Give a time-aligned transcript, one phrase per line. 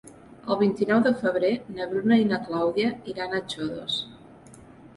[0.53, 4.03] El vint-i-nou de febrer na Bruna i na Clàudia iran a Xodos.